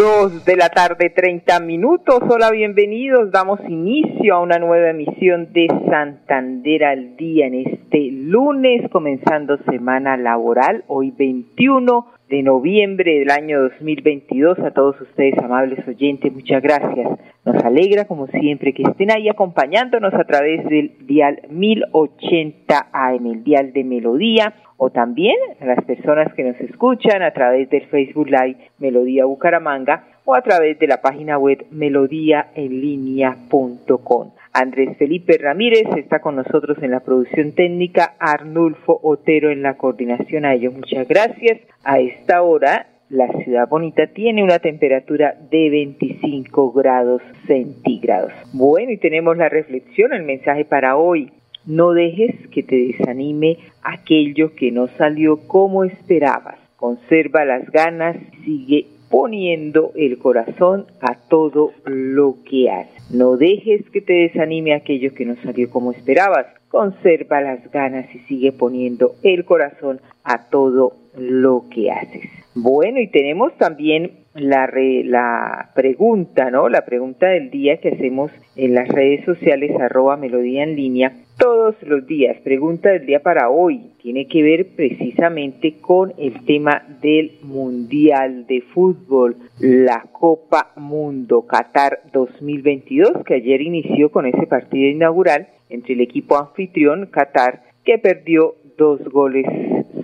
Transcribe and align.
Dos 0.00 0.46
de 0.46 0.56
la 0.56 0.70
tarde, 0.70 1.10
30 1.10 1.60
minutos. 1.60 2.20
Hola, 2.26 2.50
bienvenidos. 2.50 3.30
Damos 3.32 3.60
inicio 3.68 4.34
a 4.34 4.40
una 4.40 4.58
nueva 4.58 4.88
emisión 4.88 5.52
de 5.52 5.66
Santander 5.90 6.84
al 6.84 7.16
día 7.18 7.48
en 7.48 7.66
este 7.66 8.10
lunes, 8.10 8.90
comenzando 8.90 9.58
semana 9.70 10.16
laboral, 10.16 10.84
hoy 10.86 11.10
21 11.10 12.06
de 12.30 12.42
noviembre 12.44 13.18
del 13.18 13.30
año 13.30 13.60
2022. 13.62 14.60
A 14.60 14.70
todos 14.70 15.00
ustedes, 15.00 15.36
amables 15.38 15.80
oyentes, 15.86 16.32
muchas 16.32 16.62
gracias. 16.62 17.18
Nos 17.44 17.64
alegra, 17.64 18.04
como 18.04 18.28
siempre, 18.28 18.72
que 18.72 18.84
estén 18.84 19.10
ahí 19.10 19.28
acompañándonos 19.28 20.14
a 20.14 20.22
través 20.24 20.64
del 20.66 20.92
dial 21.00 21.40
1080 21.50 22.86
AM, 22.92 23.26
el 23.26 23.42
dial 23.42 23.72
de 23.72 23.82
Melodía, 23.82 24.54
o 24.76 24.90
también 24.90 25.34
a 25.60 25.66
las 25.66 25.82
personas 25.84 26.32
que 26.34 26.44
nos 26.44 26.60
escuchan 26.60 27.22
a 27.22 27.32
través 27.32 27.68
del 27.68 27.82
Facebook 27.86 28.28
Live 28.28 28.58
Melodía 28.78 29.24
Bucaramanga 29.24 30.04
o 30.24 30.36
a 30.36 30.42
través 30.42 30.78
de 30.78 30.86
la 30.86 31.02
página 31.02 31.36
web 31.36 31.66
melodíaenlínea.com. 31.72 34.30
Andrés 34.52 34.96
Felipe 34.98 35.38
Ramírez 35.38 35.86
está 35.96 36.20
con 36.20 36.36
nosotros 36.36 36.78
en 36.82 36.90
la 36.90 37.00
producción 37.00 37.52
técnica, 37.52 38.16
Arnulfo 38.18 38.98
Otero 39.02 39.50
en 39.50 39.62
la 39.62 39.76
coordinación. 39.76 40.44
A 40.44 40.54
ellos 40.54 40.74
muchas 40.74 41.06
gracias. 41.06 41.60
A 41.84 42.00
esta 42.00 42.42
hora 42.42 42.88
la 43.10 43.28
ciudad 43.42 43.68
bonita 43.68 44.06
tiene 44.08 44.42
una 44.42 44.58
temperatura 44.58 45.36
de 45.50 45.70
25 45.70 46.72
grados 46.72 47.22
centígrados. 47.46 48.32
Bueno, 48.52 48.92
y 48.92 48.98
tenemos 48.98 49.36
la 49.36 49.48
reflexión, 49.48 50.12
el 50.12 50.22
mensaje 50.22 50.64
para 50.64 50.96
hoy. 50.96 51.32
No 51.66 51.92
dejes 51.92 52.34
que 52.48 52.62
te 52.62 52.76
desanime 52.76 53.58
aquello 53.82 54.54
que 54.54 54.72
no 54.72 54.86
salió 54.88 55.46
como 55.46 55.84
esperabas. 55.84 56.58
Conserva 56.76 57.44
las 57.44 57.70
ganas, 57.70 58.16
sigue 58.44 58.86
poniendo 59.10 59.92
el 59.96 60.18
corazón 60.18 60.86
a 61.00 61.16
todo 61.28 61.72
lo 61.84 62.36
que 62.48 62.70
haces. 62.70 63.10
No 63.10 63.36
dejes 63.36 63.82
que 63.90 64.00
te 64.00 64.12
desanime 64.12 64.72
aquello 64.72 65.12
que 65.14 65.26
no 65.26 65.34
salió 65.42 65.68
como 65.68 65.90
esperabas. 65.90 66.46
Conserva 66.68 67.40
las 67.40 67.70
ganas 67.72 68.06
y 68.14 68.20
sigue 68.20 68.52
poniendo 68.52 69.16
el 69.24 69.44
corazón 69.44 70.00
a 70.22 70.48
todo 70.48 70.94
lo 71.16 71.64
que 71.68 71.90
haces. 71.90 72.30
Bueno, 72.54 73.00
y 73.00 73.08
tenemos 73.08 73.56
también 73.58 74.20
la, 74.34 75.70
pregunta, 75.74 76.50
¿no? 76.50 76.68
La 76.68 76.84
pregunta 76.84 77.26
del 77.26 77.50
día 77.50 77.78
que 77.78 77.90
hacemos 77.90 78.30
en 78.56 78.74
las 78.74 78.88
redes 78.88 79.24
sociales 79.24 79.72
arroba 79.80 80.16
melodía 80.16 80.62
en 80.62 80.76
línea 80.76 81.12
todos 81.40 81.74
los 81.82 82.06
días. 82.06 82.36
Pregunta 82.44 82.90
del 82.90 83.06
día 83.06 83.22
para 83.22 83.48
hoy 83.48 83.92
tiene 84.02 84.26
que 84.26 84.42
ver 84.42 84.66
precisamente 84.76 85.76
con 85.80 86.12
el 86.18 86.44
tema 86.44 86.82
del 87.00 87.32
Mundial 87.42 88.46
de 88.46 88.60
Fútbol, 88.60 89.36
la 89.58 90.04
Copa 90.12 90.70
Mundo 90.76 91.46
Qatar 91.46 92.00
2022, 92.12 93.24
que 93.24 93.34
ayer 93.34 93.62
inició 93.62 94.10
con 94.10 94.26
ese 94.26 94.46
partido 94.46 94.90
inaugural 94.90 95.48
entre 95.70 95.94
el 95.94 96.02
equipo 96.02 96.36
anfitrión 96.36 97.06
Qatar, 97.06 97.62
que 97.86 97.96
perdió 97.96 98.56
dos 98.80 99.04
goles 99.10 99.44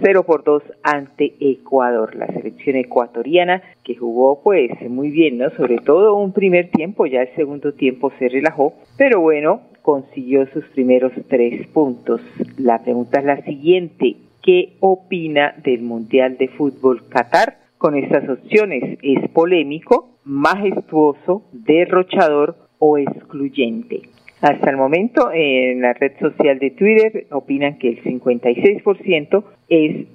0 0.03 0.25
por 0.25 0.45
2 0.45 0.63
ante 0.83 1.35
Ecuador, 1.41 2.15
la 2.15 2.27
selección 2.27 2.77
ecuatoriana 2.77 3.63
que 3.83 3.97
jugó 3.97 4.43
pues 4.43 4.71
muy 4.91 5.11
bien, 5.11 5.39
¿no? 5.39 5.49
Sobre 5.57 5.79
todo 5.79 6.15
un 6.17 6.33
primer 6.33 6.71
tiempo, 6.71 7.07
ya 7.07 7.23
el 7.23 7.35
segundo 7.35 7.73
tiempo 7.73 8.13
se 8.19 8.29
relajó, 8.29 8.75
pero 8.99 9.23
bueno, 9.23 9.63
consiguió 9.81 10.47
sus 10.53 10.65
primeros 10.67 11.13
tres 11.29 11.67
puntos. 11.69 12.21
La 12.59 12.83
pregunta 12.83 13.21
es 13.21 13.25
la 13.25 13.43
siguiente, 13.45 14.17
¿qué 14.43 14.75
opina 14.81 15.55
del 15.65 15.81
Mundial 15.81 16.37
de 16.37 16.49
Fútbol 16.49 17.09
Qatar? 17.09 17.57
Con 17.79 17.97
estas 17.97 18.29
opciones, 18.29 18.99
¿es 19.03 19.27
polémico, 19.31 20.11
majestuoso, 20.25 21.45
derrochador 21.53 22.57
o 22.79 22.99
excluyente? 22.99 24.03
Hasta 24.43 24.71
el 24.71 24.77
momento, 24.77 25.31
en 25.33 25.81
la 25.81 25.95
red 25.95 26.13
social 26.21 26.59
de 26.59 26.71
Twitter 26.71 27.27
opinan 27.31 27.79
que 27.79 27.89
el 27.89 28.03
56% 28.03 29.45
es 29.69 30.07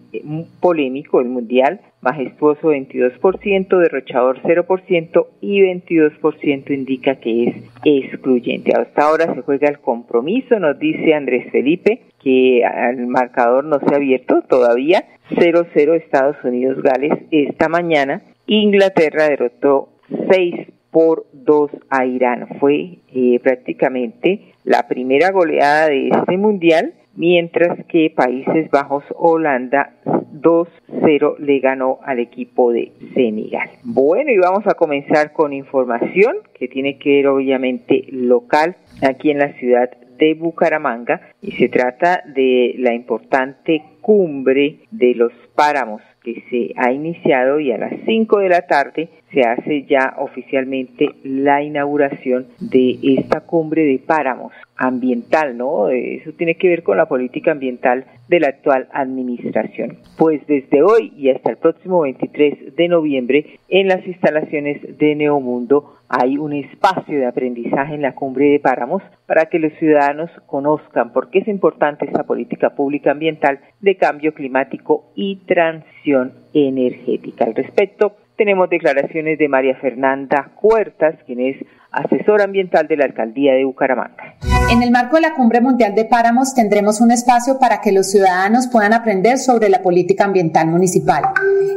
polémico, 0.60 1.20
el 1.22 1.28
mundial, 1.28 1.82
majestuoso 2.02 2.72
22%, 2.72 3.80
derrochador 3.80 4.42
0% 4.42 5.26
y 5.42 5.62
22% 5.62 6.72
indica 6.72 7.16
que 7.16 7.46
es 7.46 7.56
excluyente. 7.84 8.74
Hasta 8.74 9.04
ahora 9.04 9.34
se 9.34 9.42
juega 9.42 9.70
el 9.70 9.80
compromiso, 9.80 10.60
nos 10.60 10.78
dice 10.78 11.14
Andrés 11.14 11.52
Felipe, 11.52 12.02
que 12.22 12.62
el 12.62 13.08
marcador 13.08 13.64
no 13.66 13.80
se 13.80 13.94
ha 13.94 13.98
abierto 13.98 14.44
todavía, 14.48 15.06
0-0 15.32 15.96
Estados 15.96 16.38
Unidos-Gales 16.44 17.14
esta 17.32 17.70
mañana. 17.70 18.22
Inglaterra 18.46 19.30
derrotó 19.30 19.90
6 20.30 20.68
por 20.92 21.26
2 21.52 21.72
a 21.90 22.06
Irán. 22.06 22.48
Fue 22.62 23.00
eh, 23.14 23.40
prácticamente 23.44 24.54
la 24.64 24.88
primera 24.88 25.32
goleada 25.32 25.90
de 25.90 26.08
este 26.08 26.38
mundial, 26.38 26.94
mientras 27.18 27.86
que 27.88 28.10
Países 28.10 28.72
Bajos 28.72 29.04
Holanda 29.18 29.96
2-0 30.06 31.40
le 31.40 31.60
ganó 31.60 32.00
al 32.06 32.20
equipo 32.20 32.72
de 32.72 32.94
Senegal. 33.14 33.70
Bueno, 33.84 34.32
y 34.32 34.38
vamos 34.38 34.66
a 34.66 34.76
comenzar 34.76 35.34
con 35.34 35.52
información 35.52 36.38
que 36.58 36.70
tiene 36.70 36.98
que 36.98 37.18
ver 37.18 37.28
obviamente 37.28 38.06
local 38.12 38.78
aquí 39.02 39.30
en 39.30 39.40
la 39.40 39.52
ciudad 39.56 39.90
de 40.18 40.34
Bucaramanga 40.36 41.20
y 41.42 41.52
se 41.54 41.68
trata 41.68 42.24
de 42.34 42.76
la 42.78 42.94
importante 42.94 43.84
cumbre 44.00 44.78
de 44.92 45.16
los 45.16 45.34
páramos 45.56 46.02
que 46.24 46.44
se 46.50 46.74
ha 46.78 46.92
iniciado 46.92 47.60
y 47.60 47.72
a 47.72 47.78
las 47.78 47.94
5 48.06 48.40
de 48.40 48.50
la 48.50 48.62
tarde 48.68 49.10
se 49.34 49.42
hace 49.42 49.84
ya 49.84 50.16
oficialmente 50.18 51.10
la 51.24 51.64
inauguración 51.64 52.48
de 52.60 52.98
esta 53.18 53.42
cumbre 53.42 53.84
de 53.84 54.00
páramos 54.00 54.52
ambiental, 54.76 55.58
¿no? 55.58 55.90
Eso 55.90 56.32
tiene 56.34 56.56
que 56.56 56.68
ver 56.68 56.84
con 56.84 56.98
la 56.98 57.08
política 57.08 57.52
ambiental 57.52 58.06
de 58.28 58.40
la 58.40 58.48
actual 58.48 58.88
administración. 58.94 59.98
Pues 60.18 60.46
desde 60.48 60.82
hoy 60.82 61.14
y 61.16 61.30
hasta 61.30 61.52
el 61.52 61.58
próximo 61.58 62.02
23 62.02 62.76
de 62.76 62.88
noviembre 62.88 63.60
en 63.70 63.88
las 63.88 64.06
instalaciones 64.08 64.98
de 64.98 65.16
Neomundo 65.16 65.96
hay 66.10 66.38
un 66.38 66.52
espacio 66.54 67.18
de 67.18 67.26
aprendizaje 67.26 67.94
en 67.96 68.02
la 68.02 68.16
cumbre 68.16 68.46
de 68.46 68.60
páramos 68.60 69.02
para 69.28 69.46
que 69.46 69.60
los 69.60 69.72
ciudadanos 69.74 70.30
conozcan 70.46 71.14
por 71.14 71.30
qué 71.30 71.40
es 71.40 71.48
importante 71.48 72.06
esta 72.06 72.24
política 72.24 72.72
pública 72.72 73.12
ambiental 73.12 73.60
de 73.80 73.96
cambio 73.96 74.34
climático 74.34 75.12
y 75.16 75.38
transición 75.46 76.34
energética. 76.54 77.46
Al 77.46 77.56
respecto, 77.56 78.14
tenemos 78.42 78.72
declaraciones 78.72 79.38
de 79.38 79.48
María 79.48 79.76
Fernanda 79.76 80.50
Cuertas, 80.56 81.14
quien 81.28 81.42
es 81.42 81.58
asesora 81.92 82.46
ambiental 82.46 82.88
de 82.88 82.98
la 82.98 83.06
Alcaldía 83.06 83.54
de 83.54 83.66
Bucaramanga. 83.66 84.36
En 84.72 84.82
el 84.82 84.92
marco 84.92 85.18
de 85.18 85.24
la 85.24 85.34
Cumbre 85.34 85.60
Mundial 85.60 85.94
de 85.96 86.06
Páramos 86.06 86.54
tendremos 86.54 87.02
un 87.02 87.12
espacio 87.12 87.60
para 87.60 87.82
que 87.82 87.92
los 87.92 88.10
ciudadanos 88.10 88.68
puedan 88.68 88.94
aprender 88.94 89.38
sobre 89.38 89.68
la 89.68 89.82
política 89.82 90.24
ambiental 90.24 90.68
municipal. 90.68 91.24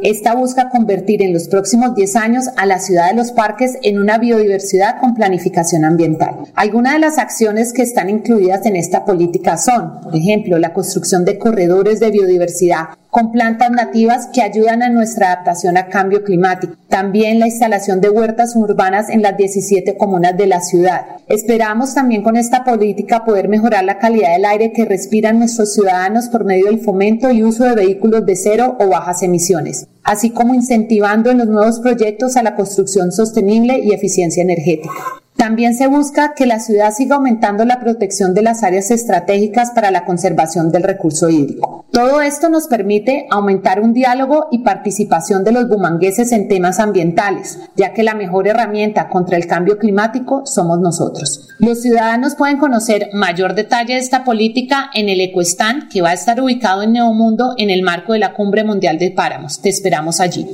Esta 0.02 0.34
busca 0.34 0.68
convertir 0.68 1.22
en 1.22 1.32
los 1.32 1.48
próximos 1.48 1.96
10 1.96 2.16
años 2.16 2.44
a 2.56 2.66
la 2.66 2.78
ciudad 2.78 3.08
de 3.10 3.16
los 3.16 3.32
parques 3.32 3.78
en 3.82 3.98
una 3.98 4.18
biodiversidad 4.18 5.00
con 5.00 5.14
planificación 5.14 5.84
ambiental. 5.84 6.36
Algunas 6.54 6.92
de 6.92 6.98
las 7.00 7.18
acciones 7.18 7.72
que 7.72 7.82
están 7.82 8.10
incluidas 8.10 8.64
en 8.66 8.76
esta 8.76 9.04
política 9.04 9.56
son, 9.56 10.00
por 10.00 10.14
ejemplo, 10.14 10.58
la 10.58 10.72
construcción 10.72 11.24
de 11.24 11.38
corredores 11.38 11.98
de 11.98 12.10
biodiversidad 12.12 12.90
con 13.14 13.30
plantas 13.30 13.70
nativas 13.70 14.28
que 14.32 14.42
ayudan 14.42 14.82
a 14.82 14.88
nuestra 14.88 15.28
adaptación 15.28 15.76
a 15.76 15.86
cambio 15.86 16.24
climático. 16.24 16.74
También 16.88 17.38
la 17.38 17.46
instalación 17.46 18.00
de 18.00 18.10
huertas 18.10 18.56
urbanas 18.56 19.08
en 19.08 19.22
las 19.22 19.36
17 19.36 19.96
comunas 20.04 20.36
de 20.36 20.46
la 20.46 20.60
ciudad. 20.60 21.06
Esperamos 21.28 21.94
también 21.94 22.22
con 22.22 22.36
esta 22.36 22.62
política 22.62 23.24
poder 23.24 23.48
mejorar 23.48 23.84
la 23.84 23.98
calidad 23.98 24.34
del 24.34 24.44
aire 24.44 24.70
que 24.70 24.84
respiran 24.84 25.38
nuestros 25.38 25.72
ciudadanos 25.72 26.28
por 26.28 26.44
medio 26.44 26.66
del 26.66 26.80
fomento 26.80 27.30
y 27.30 27.42
uso 27.42 27.64
de 27.64 27.74
vehículos 27.74 28.26
de 28.26 28.36
cero 28.36 28.76
o 28.78 28.88
bajas 28.88 29.22
emisiones, 29.22 29.86
así 30.02 30.28
como 30.28 30.54
incentivando 30.54 31.30
en 31.30 31.38
los 31.38 31.48
nuevos 31.48 31.80
proyectos 31.80 32.36
a 32.36 32.42
la 32.42 32.54
construcción 32.54 33.12
sostenible 33.12 33.78
y 33.82 33.94
eficiencia 33.94 34.42
energética. 34.42 34.92
También 35.44 35.74
se 35.74 35.88
busca 35.88 36.32
que 36.32 36.46
la 36.46 36.58
ciudad 36.58 36.90
siga 36.94 37.16
aumentando 37.16 37.66
la 37.66 37.78
protección 37.78 38.32
de 38.32 38.40
las 38.40 38.62
áreas 38.62 38.90
estratégicas 38.90 39.72
para 39.72 39.90
la 39.90 40.06
conservación 40.06 40.72
del 40.72 40.84
recurso 40.84 41.28
hídrico. 41.28 41.84
Todo 41.92 42.22
esto 42.22 42.48
nos 42.48 42.66
permite 42.66 43.26
aumentar 43.30 43.78
un 43.80 43.92
diálogo 43.92 44.46
y 44.50 44.60
participación 44.60 45.44
de 45.44 45.52
los 45.52 45.68
bumangueses 45.68 46.32
en 46.32 46.48
temas 46.48 46.80
ambientales, 46.80 47.58
ya 47.76 47.92
que 47.92 48.02
la 48.02 48.14
mejor 48.14 48.48
herramienta 48.48 49.10
contra 49.10 49.36
el 49.36 49.46
cambio 49.46 49.76
climático 49.76 50.46
somos 50.46 50.80
nosotros. 50.80 51.46
Los 51.58 51.82
ciudadanos 51.82 52.36
pueden 52.36 52.56
conocer 52.56 53.10
mayor 53.12 53.54
detalle 53.54 53.92
de 53.92 54.00
esta 54.00 54.24
política 54.24 54.88
en 54.94 55.10
el 55.10 55.20
Ecoestán 55.20 55.90
que 55.92 56.00
va 56.00 56.08
a 56.08 56.14
estar 56.14 56.40
ubicado 56.40 56.82
en 56.82 56.94
Neomundo 56.94 57.52
en 57.58 57.68
el 57.68 57.82
marco 57.82 58.14
de 58.14 58.20
la 58.20 58.32
Cumbre 58.32 58.64
Mundial 58.64 58.98
de 58.98 59.10
Páramos. 59.10 59.60
Te 59.60 59.68
esperamos 59.68 60.20
allí. 60.20 60.48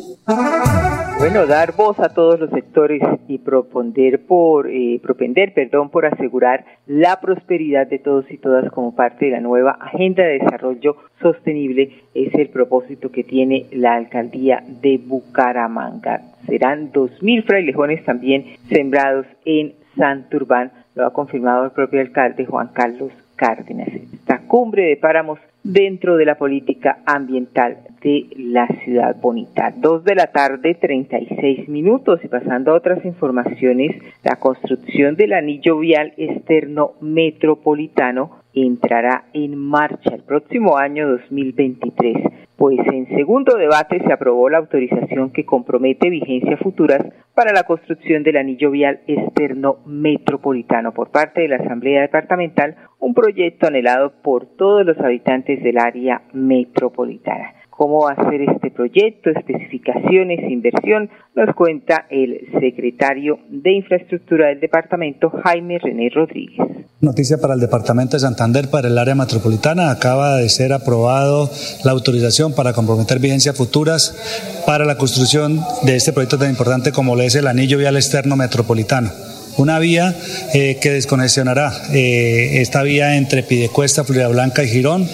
Bueno, 1.21 1.47
dar 1.47 1.77
voz 1.77 2.01
a 2.01 2.15
todos 2.15 2.41
los 2.41 2.49
sectores 2.49 3.03
y 3.29 3.37
proponder 3.37 4.25
por, 4.25 4.71
eh, 4.71 4.99
propender, 5.03 5.53
perdón, 5.53 5.91
por 5.91 6.07
asegurar 6.07 6.65
la 6.87 7.21
prosperidad 7.21 7.87
de 7.87 7.99
todos 7.99 8.25
y 8.31 8.39
todas 8.39 8.73
como 8.73 8.97
parte 8.97 9.27
de 9.27 9.33
la 9.33 9.41
nueva 9.41 9.73
Agenda 9.73 10.23
de 10.23 10.39
Desarrollo 10.39 10.97
Sostenible 11.21 11.93
es 12.15 12.35
el 12.37 12.49
propósito 12.49 13.13
que 13.13 13.23
tiene 13.23 13.67
la 13.71 13.97
alcaldía 13.97 14.65
de 14.67 14.97
Bucaramanga. 14.97 16.23
Serán 16.47 16.91
2.000 16.91 17.45
frailejones 17.45 18.03
también 18.07 18.57
sembrados 18.71 19.27
en 19.45 19.75
Santurbán, 19.99 20.73
lo 20.95 21.05
ha 21.05 21.13
confirmado 21.13 21.67
el 21.67 21.73
propio 21.73 22.01
alcalde 22.01 22.47
Juan 22.47 22.71
Carlos 22.73 23.13
Cárdenas. 23.37 23.89
Esta 23.89 24.39
cumbre 24.47 24.85
de 24.85 24.97
páramos 24.97 25.39
dentro 25.63 26.17
de 26.17 26.25
la 26.25 26.37
política 26.37 26.99
ambiental 27.07 27.79
de 28.03 28.29
la 28.37 28.67
ciudad 28.85 29.17
bonita. 29.21 29.73
Dos 29.77 30.05
de 30.05 30.15
la 30.15 30.29
tarde, 30.29 30.75
36 30.75 31.69
minutos. 31.69 32.21
Y 32.25 32.29
pasando 32.29 32.73
a 32.73 32.77
otras 32.77 33.05
informaciones, 33.05 33.97
la 34.25 34.37
construcción 34.37 35.17
del 35.17 35.33
anillo 35.33 35.79
vial 35.79 36.13
externo 36.17 36.93
metropolitano 37.01 38.40
entrará 38.55 39.25
en 39.33 39.57
marcha 39.57 40.15
el 40.15 40.23
próximo 40.23 40.77
año 40.77 41.09
2023, 41.09 42.17
pues 42.57 42.79
en 42.93 43.09
segundo 43.09 43.57
debate 43.57 44.03
se 44.05 44.13
aprobó 44.13 44.49
la 44.51 44.59
autorización 44.59 45.31
que 45.31 45.47
compromete 45.47 46.11
vigencias 46.11 46.61
futuras 46.61 47.05
para 47.35 47.53
la 47.53 47.63
construcción 47.63 48.23
del 48.23 48.37
anillo 48.37 48.71
vial 48.71 49.01
externo 49.07 49.79
metropolitano 49.87 50.93
por 50.93 51.11
parte 51.11 51.43
de 51.43 51.49
la 51.49 51.57
Asamblea 51.57 52.03
Departamental, 52.03 52.77
un 52.99 53.15
proyecto 53.15 53.67
anhelado 53.67 54.13
por 54.23 54.47
todos 54.47 54.85
los 54.85 54.99
habitantes 54.99 55.63
del 55.63 55.79
área 55.79 56.23
metropolitana 56.33 57.60
cómo 57.81 58.05
va 58.05 58.13
a 58.13 58.31
ser 58.31 58.43
este 58.43 58.71
proyecto, 58.71 59.31
especificaciones, 59.31 60.39
inversión, 60.51 61.09
nos 61.35 61.55
cuenta 61.55 62.05
el 62.11 62.47
secretario 62.61 63.39
de 63.49 63.73
Infraestructura 63.73 64.49
del 64.49 64.61
departamento, 64.61 65.31
Jaime 65.43 65.79
René 65.79 66.11
Rodríguez. 66.15 66.61
Noticia 67.01 67.39
para 67.39 67.55
el 67.55 67.61
departamento 67.61 68.17
de 68.17 68.21
Santander, 68.21 68.69
para 68.71 68.89
el 68.89 68.99
área 68.99 69.15
metropolitana. 69.15 69.91
Acaba 69.91 70.37
de 70.37 70.51
ser 70.51 70.75
aprobado 70.75 71.49
la 71.83 71.93
autorización 71.93 72.55
para 72.55 72.75
comprometer 72.75 73.19
vigencias 73.19 73.57
futuras 73.57 74.63
para 74.67 74.85
la 74.85 74.99
construcción 74.99 75.59
de 75.83 75.97
este 75.97 76.13
proyecto 76.13 76.37
tan 76.37 76.51
importante 76.51 76.93
como 76.93 77.17
lo 77.17 77.23
es 77.23 77.35
el 77.35 77.47
anillo 77.47 77.79
vial 77.79 77.97
externo 77.97 78.37
metropolitano 78.37 79.09
una 79.57 79.79
vía 79.79 80.15
eh, 80.55 80.79
que 80.81 80.91
desconexionará 80.91 81.73
eh, 81.93 82.61
esta 82.61 82.83
vía 82.83 83.17
entre 83.17 83.43
Pidecuesta, 83.43 84.05
Florida 84.05 84.29
Blanca 84.29 84.65
y 84.65 84.69
Girón. 84.69 85.09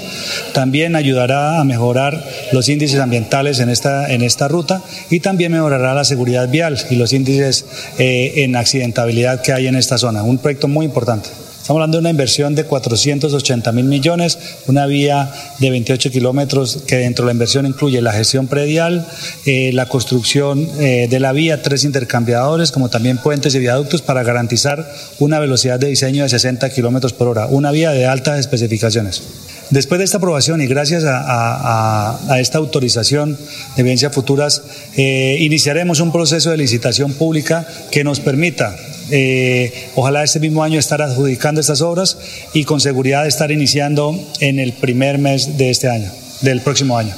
También 0.52 0.96
ayudará 0.96 1.60
a 1.60 1.64
mejorar 1.64 2.22
los 2.52 2.68
índices 2.68 3.00
ambientales 3.00 3.58
en 3.60 3.70
esta, 3.70 4.12
en 4.12 4.22
esta 4.22 4.48
ruta 4.48 4.82
y 5.10 5.20
también 5.20 5.52
mejorará 5.52 5.94
la 5.94 6.04
seguridad 6.04 6.48
vial 6.48 6.78
y 6.90 6.96
los 6.96 7.12
índices 7.12 7.64
eh, 7.98 8.32
en 8.36 8.56
accidentabilidad 8.56 9.42
que 9.42 9.52
hay 9.52 9.66
en 9.66 9.76
esta 9.76 9.98
zona. 9.98 10.22
Un 10.22 10.38
proyecto 10.38 10.68
muy 10.68 10.86
importante. 10.86 11.28
Estamos 11.66 11.80
hablando 11.80 11.96
de 11.96 12.02
una 12.02 12.10
inversión 12.10 12.54
de 12.54 12.62
480 12.62 13.72
mil 13.72 13.86
millones, 13.86 14.38
una 14.68 14.86
vía 14.86 15.32
de 15.58 15.70
28 15.70 16.12
kilómetros 16.12 16.84
que 16.86 16.94
dentro 16.94 17.24
de 17.24 17.30
la 17.30 17.32
inversión 17.32 17.66
incluye 17.66 18.00
la 18.00 18.12
gestión 18.12 18.46
predial, 18.46 19.04
eh, 19.46 19.72
la 19.72 19.88
construcción 19.88 20.70
eh, 20.78 21.08
de 21.10 21.18
la 21.18 21.32
vía, 21.32 21.62
tres 21.62 21.82
intercambiadores, 21.82 22.70
como 22.70 22.88
también 22.88 23.18
puentes 23.18 23.52
y 23.56 23.58
viaductos 23.58 24.00
para 24.00 24.22
garantizar 24.22 24.88
una 25.18 25.40
velocidad 25.40 25.80
de 25.80 25.88
diseño 25.88 26.22
de 26.22 26.28
60 26.28 26.70
kilómetros 26.70 27.12
por 27.14 27.26
hora, 27.26 27.48
una 27.48 27.72
vía 27.72 27.90
de 27.90 28.06
altas 28.06 28.38
especificaciones. 28.38 29.24
Después 29.70 29.98
de 29.98 30.04
esta 30.04 30.18
aprobación 30.18 30.60
y 30.60 30.68
gracias 30.68 31.02
a, 31.04 32.38
esta 32.38 32.58
autorización 32.58 33.36
de 33.74 33.80
evidencias 33.80 34.12
futuras, 34.14 34.62
eh, 34.96 35.38
iniciaremos 35.40 35.98
un 35.98 36.12
proceso 36.12 36.52
de 36.52 36.58
licitación 36.58 37.12
pública 37.14 37.66
que 37.90 38.04
nos 38.04 38.20
permita 38.20 38.76
eh, 39.10 39.72
ojalá 39.94 40.24
este 40.24 40.40
mismo 40.40 40.62
año 40.62 40.78
estar 40.78 41.02
adjudicando 41.02 41.60
estas 41.60 41.80
obras 41.80 42.18
y 42.54 42.64
con 42.64 42.80
seguridad 42.80 43.26
estar 43.26 43.50
iniciando 43.50 44.18
en 44.40 44.58
el 44.58 44.72
primer 44.72 45.18
mes 45.18 45.58
de 45.58 45.70
este 45.70 45.88
año, 45.88 46.10
del 46.42 46.60
próximo 46.60 46.98
año. 46.98 47.14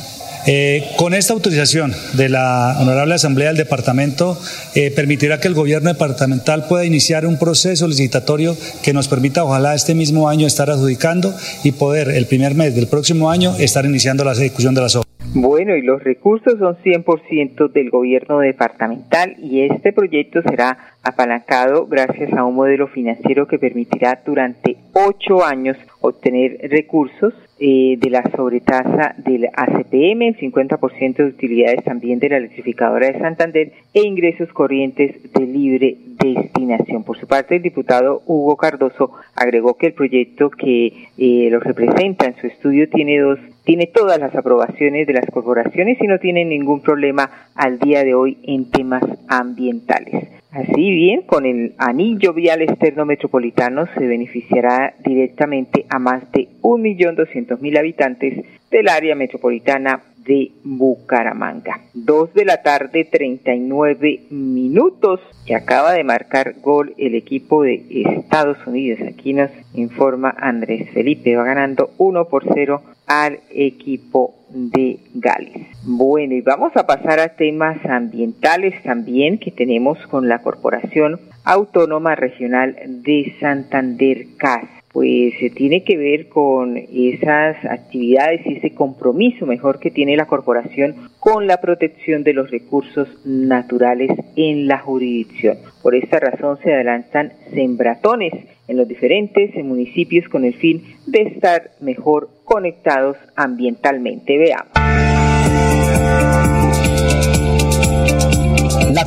Eh, 0.46 0.84
con 0.96 1.12
esta 1.12 1.34
autorización 1.34 1.92
de 2.14 2.28
la 2.28 2.76
Honorable 2.80 3.14
Asamblea 3.14 3.48
del 3.48 3.56
Departamento, 3.56 4.38
eh, 4.74 4.90
permitirá 4.90 5.40
que 5.40 5.48
el 5.48 5.54
gobierno 5.54 5.92
departamental 5.92 6.66
pueda 6.68 6.86
iniciar 6.86 7.26
un 7.26 7.38
proceso 7.38 7.86
licitatorio 7.86 8.56
que 8.82 8.94
nos 8.94 9.08
permita, 9.08 9.44
ojalá 9.44 9.74
este 9.74 9.94
mismo 9.94 10.28
año, 10.28 10.46
estar 10.46 10.70
adjudicando 10.70 11.34
y 11.64 11.72
poder 11.72 12.08
el 12.08 12.26
primer 12.26 12.54
mes 12.54 12.74
del 12.74 12.86
próximo 12.86 13.30
año 13.30 13.54
estar 13.58 13.84
iniciando 13.84 14.24
la 14.24 14.32
ejecución 14.32 14.74
de 14.74 14.80
las 14.80 14.96
obras. 14.96 15.08
Bueno, 15.34 15.76
y 15.76 15.82
los 15.82 16.02
recursos 16.02 16.54
son 16.58 16.76
100% 16.82 17.70
del 17.70 17.90
gobierno 17.90 18.38
departamental 18.38 19.36
y 19.38 19.60
este 19.60 19.92
proyecto 19.92 20.40
será 20.40 20.78
apalancado 21.08 21.86
gracias 21.86 22.32
a 22.32 22.44
un 22.44 22.54
modelo 22.54 22.88
financiero 22.88 23.46
que 23.46 23.58
permitirá 23.58 24.20
durante 24.24 24.76
ocho 24.92 25.44
años 25.44 25.76
obtener 26.00 26.58
recursos 26.70 27.34
eh, 27.60 27.96
de 27.98 28.10
la 28.10 28.22
sobretasa 28.36 29.14
del 29.18 29.46
ACPM, 29.52 30.22
el 30.22 30.36
50% 30.36 31.16
de 31.16 31.24
utilidades 31.24 31.82
también 31.82 32.20
de 32.20 32.28
la 32.28 32.36
electrificadora 32.36 33.08
de 33.08 33.18
Santander 33.18 33.72
e 33.92 34.02
ingresos 34.02 34.52
corrientes 34.52 35.32
de 35.32 35.46
libre 35.46 35.96
destinación. 36.22 37.02
Por 37.02 37.18
su 37.18 37.26
parte, 37.26 37.56
el 37.56 37.62
diputado 37.62 38.22
Hugo 38.26 38.56
Cardoso 38.56 39.12
agregó 39.34 39.74
que 39.74 39.88
el 39.88 39.94
proyecto 39.94 40.50
que 40.50 41.08
eh, 41.18 41.48
lo 41.50 41.58
representa 41.60 42.26
en 42.26 42.36
su 42.36 42.46
estudio 42.46 42.88
tiene 42.88 43.18
dos 43.18 43.38
tiene 43.64 43.86
todas 43.86 44.18
las 44.18 44.34
aprobaciones 44.34 45.06
de 45.06 45.12
las 45.12 45.26
corporaciones 45.30 45.98
y 46.00 46.06
no 46.06 46.18
tiene 46.18 46.42
ningún 46.46 46.80
problema 46.80 47.30
al 47.54 47.78
día 47.78 48.02
de 48.02 48.14
hoy 48.14 48.38
en 48.44 48.70
temas 48.70 49.02
ambientales. 49.28 50.37
Así 50.50 50.90
bien, 50.90 51.22
con 51.22 51.44
el 51.44 51.74
anillo 51.76 52.32
vial 52.32 52.62
externo 52.62 53.04
metropolitano 53.04 53.86
se 53.94 54.06
beneficiará 54.06 54.94
directamente 55.04 55.84
a 55.90 55.98
más 55.98 56.30
de 56.32 56.48
1.200.000 56.62 57.78
habitantes 57.78 58.44
del 58.70 58.88
área 58.88 59.14
metropolitana 59.14 60.02
de 60.16 60.52
Bucaramanga. 60.64 61.80
Dos 61.92 62.32
de 62.34 62.44
la 62.44 62.62
tarde, 62.62 63.04
39 63.04 64.20
minutos. 64.30 65.20
Y 65.46 65.54
acaba 65.54 65.92
de 65.92 66.04
marcar 66.04 66.54
gol 66.60 66.94
el 66.98 67.14
equipo 67.14 67.62
de 67.62 67.84
Estados 67.90 68.58
Unidos. 68.66 69.00
Aquí 69.08 69.32
nos 69.32 69.50
informa 69.74 70.34
Andrés 70.38 70.90
Felipe. 70.90 71.36
Va 71.36 71.44
ganando 71.44 71.90
1 71.98 72.24
por 72.26 72.44
0 72.52 72.82
al 73.08 73.40
equipo 73.50 74.34
de 74.50 74.98
Gales. 75.14 75.66
Bueno, 75.84 76.34
y 76.34 76.40
vamos 76.40 76.72
a 76.76 76.86
pasar 76.86 77.20
a 77.20 77.36
temas 77.36 77.84
ambientales 77.84 78.82
también 78.82 79.38
que 79.38 79.50
tenemos 79.50 79.98
con 80.06 80.28
la 80.28 80.42
Corporación 80.42 81.20
Autónoma 81.44 82.14
Regional 82.14 82.76
de 83.02 83.34
Santander 83.40 84.26
CAS 84.36 84.68
pues 84.92 85.34
se 85.38 85.50
tiene 85.50 85.84
que 85.84 85.96
ver 85.96 86.28
con 86.28 86.76
esas 86.76 87.64
actividades 87.64 88.44
y 88.46 88.56
ese 88.56 88.74
compromiso 88.74 89.46
mejor 89.46 89.78
que 89.78 89.90
tiene 89.90 90.16
la 90.16 90.26
corporación 90.26 90.96
con 91.20 91.46
la 91.46 91.60
protección 91.60 92.24
de 92.24 92.32
los 92.32 92.50
recursos 92.50 93.08
naturales 93.24 94.10
en 94.36 94.66
la 94.66 94.78
jurisdicción. 94.78 95.58
Por 95.82 95.94
esta 95.94 96.18
razón 96.18 96.58
se 96.62 96.72
adelantan 96.72 97.32
sembratones 97.52 98.32
en 98.68 98.76
los 98.76 98.86
diferentes 98.86 99.54
municipios 99.64 100.28
con 100.28 100.44
el 100.44 100.54
fin 100.54 100.84
de 101.06 101.22
estar 101.22 101.72
mejor 101.80 102.30
conectados 102.44 103.16
ambientalmente. 103.34 104.38
Veamos. 104.38 104.72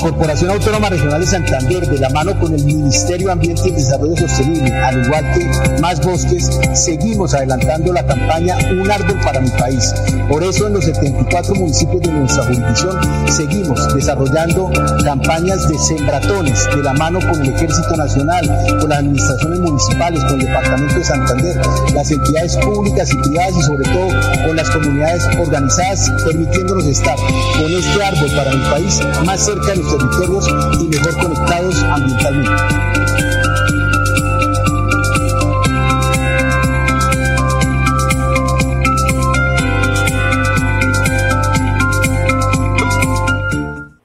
Corporación 0.01 0.49
Autónoma 0.49 0.89
Regional 0.89 1.21
de 1.21 1.27
Santander, 1.27 1.87
de 1.87 1.99
la 1.99 2.09
mano 2.09 2.37
con 2.39 2.55
el 2.55 2.65
Ministerio 2.65 3.27
de 3.27 3.33
Ambiente 3.33 3.69
y 3.69 3.71
Desarrollo 3.71 4.17
Sostenible, 4.17 4.73
al 4.73 5.05
igual 5.05 5.31
que 5.33 5.79
Más 5.79 6.03
Bosques, 6.03 6.49
seguimos 6.73 7.35
adelantando 7.35 7.93
la 7.93 8.03
campaña 8.03 8.57
Un 8.71 8.89
Árbol 8.89 9.19
para 9.23 9.39
mi 9.39 9.49
país. 9.51 9.93
Por 10.27 10.43
eso 10.43 10.65
en 10.65 10.73
los 10.73 10.85
74 10.85 11.53
municipios 11.53 12.01
de 12.01 12.11
nuestra 12.13 12.43
jurisdicción 12.45 12.99
seguimos 13.29 13.93
desarrollando 13.93 14.71
campañas 15.03 15.67
de 15.67 15.77
sembratones 15.77 16.67
de 16.75 16.81
la 16.81 16.93
mano 16.93 17.19
con 17.19 17.39
el 17.39 17.53
Ejército 17.53 17.95
Nacional, 17.95 18.43
con 18.79 18.89
las 18.89 18.99
administraciones 18.99 19.59
municipales, 19.59 20.23
con 20.23 20.41
el 20.41 20.47
Departamento 20.47 20.95
de 20.95 21.03
Santander, 21.03 21.61
las 21.93 22.09
entidades 22.09 22.57
públicas 22.57 23.13
y 23.13 23.17
privadas 23.17 23.53
y 23.55 23.61
sobre 23.61 23.83
todo 23.83 24.07
con 24.47 24.55
las 24.55 24.69
comunidades 24.71 25.27
organizadas, 25.37 26.11
permitiéndonos 26.25 26.85
estar 26.87 27.15
con 27.15 27.71
este 27.71 28.03
árbol 28.03 28.31
para 28.35 28.51
mi 28.51 28.63
país 28.71 28.99
más 29.25 29.45
cerca 29.45 29.73
de 29.73 29.90
territorios 29.91 30.47
y 30.79 30.87
mejor 30.87 31.13
conectados 31.21 31.83
ambientalmente. 31.83 32.81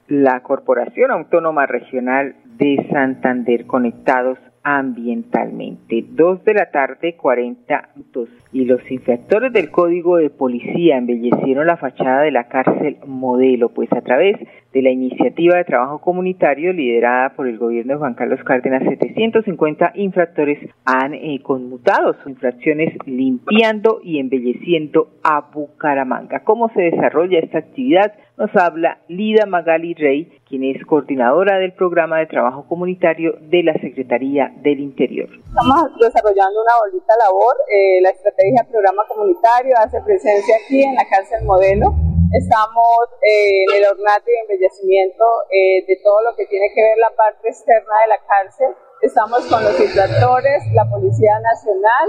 la 0.09 0.41
Corporación 0.41 1.11
Autónoma 1.11 1.67
Regional 1.67 2.35
de 2.57 2.85
Santander 2.91 3.65
Conectados 3.65 4.37
ambientalmente. 4.69 6.03
Dos 6.09 6.43
de 6.43 6.53
la 6.53 6.69
tarde, 6.71 7.15
40 7.15 7.89
minutos. 7.95 8.27
Y 8.51 8.65
los 8.65 8.81
infractores 8.91 9.53
del 9.53 9.71
Código 9.71 10.17
de 10.17 10.29
Policía 10.29 10.97
embellecieron 10.97 11.67
la 11.67 11.77
fachada 11.77 12.23
de 12.23 12.31
la 12.31 12.49
cárcel 12.49 12.97
modelo, 13.05 13.69
pues 13.69 13.89
a 13.93 14.01
través 14.01 14.35
de 14.73 14.81
la 14.81 14.89
iniciativa 14.89 15.55
de 15.55 15.63
trabajo 15.63 15.99
comunitario 15.99 16.73
liderada 16.73 17.29
por 17.29 17.47
el 17.47 17.57
gobierno 17.57 17.93
de 17.93 17.99
Juan 17.99 18.15
Carlos 18.15 18.43
Cárdenas, 18.43 18.83
750 18.83 19.93
infractores 19.95 20.59
han 20.83 21.13
eh, 21.13 21.39
conmutado 21.41 22.15
sus 22.15 22.31
infracciones 22.31 22.93
limpiando 23.05 24.01
y 24.03 24.19
embelleciendo 24.19 25.11
a 25.23 25.49
Bucaramanga. 25.49 26.41
¿Cómo 26.41 26.69
se 26.73 26.81
desarrolla 26.81 27.39
esta 27.39 27.59
actividad? 27.59 28.11
Nos 28.37 28.55
habla 28.55 28.99
Lida 29.07 29.47
Magali 29.47 29.95
Rey, 29.95 30.41
quien 30.47 30.63
es 30.63 30.85
coordinadora 30.85 31.57
del 31.57 31.73
programa 31.73 32.19
de 32.19 32.27
trabajo 32.27 32.67
comunitario 32.67 33.33
de 33.41 33.63
la 33.63 33.73
Secretaría 33.73 34.53
del 34.61 34.79
Interior. 34.79 35.27
Estamos 35.47 35.97
desarrollando 35.99 36.61
una 36.61 36.73
bonita 36.85 37.13
labor. 37.17 37.55
Eh, 37.67 37.99
la 37.99 38.11
estrategia 38.11 38.63
programa 38.69 39.01
comunitario 39.07 39.73
hace 39.79 39.99
presencia 40.01 40.53
aquí 40.63 40.83
en 40.83 40.93
la 40.93 41.09
cárcel 41.09 41.45
modelo 41.45 41.95
Estamos 42.27 43.07
eh, 43.23 43.63
en 43.63 43.71
el 43.79 43.85
ornato 43.87 44.27
y 44.27 44.35
embellecimiento 44.35 45.23
eh, 45.47 45.79
de 45.87 45.95
todo 46.03 46.19
lo 46.27 46.35
que 46.35 46.43
tiene 46.47 46.67
que 46.75 46.83
ver 46.83 46.97
la 46.99 47.15
parte 47.15 47.47
externa 47.47 48.03
de 48.03 48.07
la 48.11 48.19
cárcel. 48.19 48.67
Estamos 48.99 49.47
con 49.47 49.63
los 49.63 49.79
infractores, 49.79 50.59
la 50.73 50.83
Policía 50.91 51.39
Nacional 51.39 52.07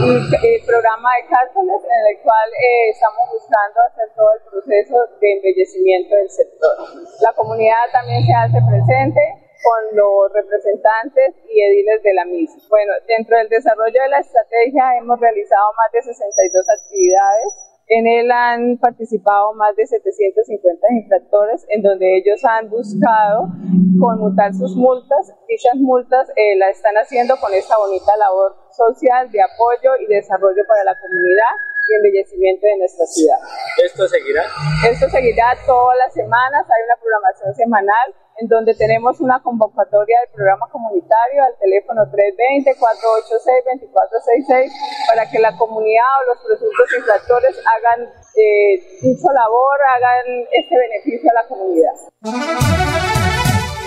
y 0.00 0.56
el 0.56 0.64
programa 0.64 1.12
de 1.12 1.28
cárceles 1.28 1.80
en 1.84 2.02
el 2.08 2.16
cual 2.24 2.48
eh, 2.56 2.88
estamos 2.88 3.20
buscando 3.36 3.76
hacer 3.84 4.08
todo 4.16 4.30
el 4.32 4.42
proceso 4.48 4.96
de 5.20 5.28
embellecimiento 5.28 6.16
del 6.16 6.30
sector. 6.30 6.76
La 7.20 7.32
comunidad 7.36 7.84
también 7.92 8.24
se 8.24 8.32
hace 8.32 8.64
presente 8.64 9.20
con 9.60 9.80
los 9.92 10.32
representantes 10.32 11.36
y 11.52 11.60
ediles 11.60 12.00
de 12.00 12.14
la 12.14 12.24
misma. 12.24 12.64
Bueno, 12.70 12.96
dentro 13.04 13.36
del 13.36 13.50
desarrollo 13.52 14.00
de 14.00 14.08
la 14.08 14.24
estrategia 14.24 14.96
hemos 14.96 15.20
realizado 15.20 15.68
más 15.76 15.92
de 15.92 16.00
62 16.00 16.64
actividades 16.64 17.69
en 17.90 18.06
él 18.06 18.30
han 18.30 18.78
participado 18.78 19.52
más 19.54 19.74
de 19.74 19.84
750 19.84 20.86
infractores, 20.94 21.66
en 21.68 21.82
donde 21.82 22.18
ellos 22.18 22.38
han 22.44 22.70
buscado 22.70 23.50
conmutar 23.98 24.54
sus 24.54 24.76
multas. 24.76 25.34
Dichas 25.48 25.74
multas 25.74 26.30
eh, 26.36 26.56
las 26.56 26.76
están 26.76 26.94
haciendo 26.94 27.34
con 27.36 27.52
esta 27.52 27.76
bonita 27.76 28.16
labor 28.16 28.54
social 28.70 29.28
de 29.32 29.42
apoyo 29.42 29.90
y 29.98 30.06
desarrollo 30.06 30.62
para 30.68 30.84
la 30.84 30.94
comunidad 31.00 31.50
y 31.90 31.94
embellecimiento 31.96 32.64
de 32.64 32.78
nuestra 32.78 33.06
ciudad. 33.06 33.38
¿Esto 33.84 34.06
seguirá? 34.06 34.42
Esto 34.88 35.08
seguirá 35.10 35.58
todas 35.66 35.98
las 35.98 36.14
semanas, 36.14 36.62
hay 36.70 36.82
una 36.86 36.94
programación 36.94 37.54
semanal 37.54 38.14
en 38.40 38.48
donde 38.48 38.74
tenemos 38.74 39.20
una 39.20 39.40
convocatoria 39.42 40.18
del 40.20 40.30
programa 40.34 40.66
comunitario 40.72 41.44
al 41.44 41.56
teléfono 41.58 42.02
320-486-2466 42.10 44.72
para 45.06 45.30
que 45.30 45.38
la 45.38 45.56
comunidad 45.56 46.22
o 46.22 46.24
los 46.34 46.42
presuntos 46.44 46.92
infractores 46.98 47.56
hagan 47.60 48.08
eh, 48.36 48.82
labor, 49.02 49.78
hagan 49.94 50.26
este 50.52 50.76
beneficio 50.76 51.30
a 51.30 51.34
la 51.34 51.46
comunidad 51.48 51.94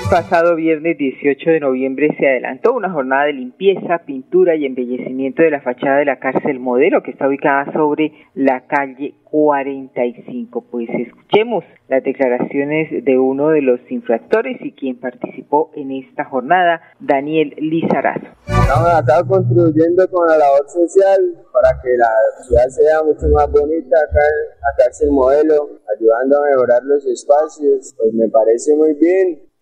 pasado 0.10 0.56
viernes 0.56 0.98
18 0.98 1.50
de 1.50 1.60
noviembre 1.60 2.16
se 2.20 2.28
adelantó 2.28 2.74
una 2.74 2.92
jornada 2.92 3.26
de 3.26 3.34
limpieza, 3.34 4.00
pintura 4.06 4.56
y 4.56 4.66
embellecimiento 4.66 5.42
de 5.44 5.52
la 5.52 5.62
fachada 5.62 5.98
de 5.98 6.06
la 6.06 6.20
cárcel 6.20 6.60
modelo 6.60 7.04
que 7.04 7.12
está 7.12 7.28
ubicada 7.28 7.72
sobre 7.74 8.12
la 8.34 8.66
calle 8.68 9.16
45. 9.32 10.66
Pues 10.70 10.90
escuchemos 10.90 11.64
las 11.88 12.04
declaraciones 12.04 13.04
de 13.04 13.18
uno 13.18 13.50
de 13.50 13.62
los 13.62 13.80
infractores 13.90 14.58
y 14.62 14.74
quien 14.74 15.00
participó 15.00 15.72
en 15.76 15.92
esta 15.92 16.26
jornada, 16.26 16.82
Daniel 17.00 17.54
Lizarazo. 17.58 18.28
Estamos 18.48 18.94
acá 18.94 19.24
contribuyendo 19.28 20.10
con 20.10 20.28
la 20.28 20.38
labor 20.38 20.70
social 20.70 21.20
para 21.52 21.80
que 21.82 21.90
la 21.98 22.12
ciudad 22.46 22.68
sea 22.70 23.04
mucho 23.04 23.28
más 23.30 23.52
bonita 23.52 23.98
acá 23.98 24.22
en 24.22 24.60
la 24.60 24.84
cárcel 24.84 25.12
modelo, 25.12 25.70
ayudando 25.98 26.38
a 26.38 26.46
mejorar 26.50 26.84
los 26.84 27.06
espacios. 27.06 27.94
Pues 27.98 28.14
me 28.14 28.28
parece 28.30 28.76
muy 28.76 28.94
bien 28.96 29.53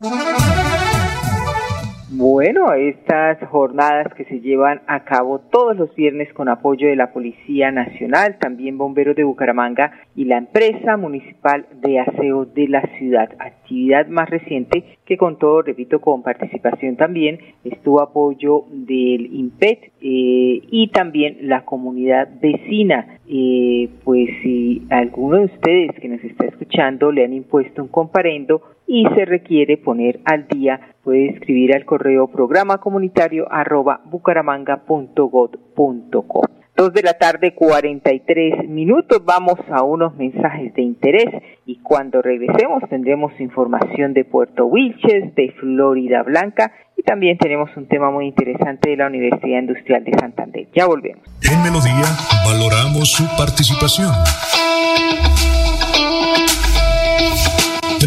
bueno, 2.10 2.74
estas 2.74 3.38
jornadas 3.50 4.12
que 4.16 4.26
se 4.26 4.40
llevan 4.40 4.82
a 4.88 5.04
cabo 5.04 5.40
todos 5.40 5.78
los 5.78 5.94
viernes 5.94 6.34
con 6.34 6.50
apoyo 6.50 6.88
de 6.88 6.96
la 6.96 7.14
Policía 7.14 7.72
Nacional, 7.72 8.40
también 8.40 8.80
Bomberos 8.80 9.16
de 9.16 9.24
Bucaramanga 9.24 9.92
y 10.16 10.26
la 10.26 10.38
empresa 10.38 10.98
municipal 10.98 11.68
de 11.82 12.00
aseo 12.00 12.46
de 12.46 12.68
la 12.68 12.82
ciudad. 12.98 13.30
Actividad 13.72 14.08
más 14.08 14.30
reciente 14.30 14.84
que 15.06 15.16
contó, 15.16 15.62
repito, 15.62 16.02
con 16.02 16.24
participación 16.24 16.98
también, 16.98 17.40
estuvo 17.64 18.02
apoyo 18.02 18.66
del 18.70 19.34
IMPET 19.34 19.94
eh, 20.02 20.62
y 20.70 20.90
también 20.92 21.38
la 21.44 21.64
comunidad 21.64 22.28
vecina. 22.42 23.18
Eh, 23.30 23.88
pues 24.04 24.28
si 24.44 24.82
alguno 24.90 25.38
de 25.38 25.46
ustedes 25.46 25.92
que 26.02 26.10
nos 26.10 26.22
está 26.22 26.48
escuchando 26.48 27.14
le 27.14 27.24
han 27.24 27.32
impuesto 27.32 27.82
un 27.82 27.88
comparendo, 27.88 28.62
y 28.88 29.06
se 29.16 29.24
requiere 29.24 29.78
poner 29.78 30.20
al 30.26 30.50
día, 30.50 30.96
puede 31.02 31.30
escribir 31.30 31.74
al 31.74 31.86
correo 31.86 32.28
programa 32.28 32.80
comunitario 32.80 33.50
arroba 33.50 34.02
bucaramanga.gov.co. 34.04 36.61
Dos 36.76 36.94
de 36.94 37.04
la 37.04 37.14
tarde, 37.14 37.54
43 37.54 38.68
minutos. 38.68 39.24
Vamos 39.24 39.60
a 39.72 39.84
unos 39.84 40.16
mensajes 40.16 40.74
de 40.74 40.82
interés 40.82 41.28
y 41.66 41.78
cuando 41.78 42.22
regresemos 42.22 42.82
tendremos 42.90 43.38
información 43.40 44.14
de 44.14 44.24
Puerto 44.24 44.66
Wilches, 44.66 45.36
de 45.36 45.54
Florida 45.60 46.24
Blanca 46.24 46.72
y 46.98 47.04
también 47.04 47.38
tenemos 47.38 47.70
un 47.76 47.88
tema 47.88 48.10
muy 48.10 48.26
interesante 48.28 48.92
de 48.92 48.98
la 48.98 49.08
Universidad 49.08 49.60
Industrial 49.60 50.04
de 50.04 50.14
Santander. 50.20 50.68
Ya 50.74 50.86
volvemos. 50.86 51.24
En 51.44 51.62
Melodía 51.62 52.06
valoramos 52.46 53.12
su 53.12 53.26
participación. 53.38 54.12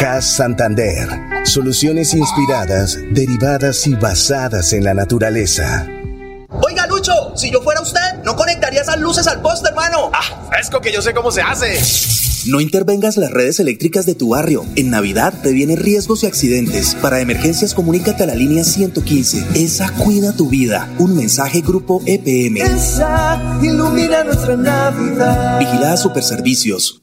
CAS 0.00 0.36
Santander. 0.36 1.06
Soluciones 1.44 2.14
inspiradas, 2.14 2.98
derivadas 3.12 3.86
y 3.86 3.94
basadas 3.94 4.72
en 4.72 4.84
la 4.84 4.94
naturaleza. 4.94 5.86
Oiga, 6.48 6.86
Lucho, 6.86 7.36
si 7.36 7.50
yo 7.50 7.60
fuera 7.60 7.82
usted, 7.82 8.00
no 8.24 8.34
conectaría 8.34 8.80
esas 8.80 8.98
luces 8.98 9.26
al 9.26 9.42
poste, 9.42 9.68
hermano. 9.68 10.10
Ah, 10.14 10.46
fresco 10.48 10.80
que 10.80 10.90
yo 10.90 11.02
sé 11.02 11.12
cómo 11.12 11.30
se 11.30 11.42
hace. 11.42 11.78
No 12.50 12.62
intervengas 12.62 13.18
las 13.18 13.30
redes 13.30 13.60
eléctricas 13.60 14.06
de 14.06 14.14
tu 14.14 14.30
barrio. 14.30 14.64
En 14.74 14.88
Navidad 14.88 15.34
te 15.42 15.52
vienen 15.52 15.76
riesgos 15.76 16.22
y 16.22 16.28
accidentes. 16.28 16.94
Para 16.94 17.20
emergencias, 17.20 17.74
comunícate 17.74 18.22
a 18.22 18.26
la 18.26 18.34
línea 18.34 18.64
115. 18.64 19.48
Esa 19.54 19.92
cuida 19.92 20.32
tu 20.32 20.48
vida. 20.48 20.90
Un 20.98 21.14
mensaje 21.14 21.60
Grupo 21.60 22.00
EPM. 22.06 22.56
Esa 22.62 23.38
ilumina 23.60 24.24
nuestra 24.24 24.56
Navidad. 24.56 25.58
Vigilada 25.58 25.98
Superservicios. 25.98 27.02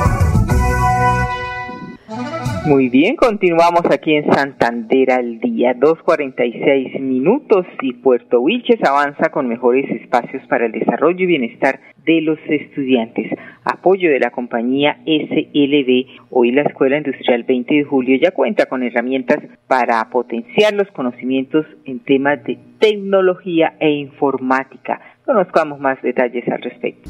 Muy 2.63 2.89
bien, 2.89 3.15
continuamos 3.15 3.81
aquí 3.89 4.13
en 4.13 4.31
Santander 4.31 5.11
al 5.11 5.39
día, 5.39 5.73
2.46 5.73 6.99
minutos 6.99 7.65
y 7.81 7.93
Puerto 7.93 8.39
Wilches 8.39 8.79
avanza 8.83 9.31
con 9.31 9.47
mejores 9.47 9.89
espacios 9.89 10.45
para 10.47 10.67
el 10.67 10.71
desarrollo 10.71 11.23
y 11.23 11.25
bienestar 11.25 11.79
de 12.05 12.21
los 12.21 12.37
estudiantes. 12.47 13.31
Apoyo 13.63 14.11
de 14.11 14.19
la 14.19 14.29
compañía 14.29 14.99
SLB, 15.05 16.05
hoy 16.29 16.51
la 16.51 16.61
Escuela 16.61 16.97
Industrial 16.97 17.43
20 17.43 17.73
de 17.73 17.83
Julio 17.83 18.19
ya 18.21 18.29
cuenta 18.29 18.67
con 18.67 18.83
herramientas 18.83 19.39
para 19.67 20.07
potenciar 20.11 20.73
los 20.73 20.87
conocimientos 20.91 21.65
en 21.85 21.99
temas 21.99 22.43
de 22.43 22.59
tecnología 22.77 23.73
e 23.79 23.89
informática. 23.89 25.01
Conozcamos 25.25 25.79
más 25.79 25.99
detalles 26.03 26.47
al 26.47 26.61
respecto 26.61 27.09